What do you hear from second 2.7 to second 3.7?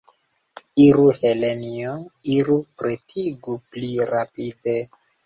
pretigu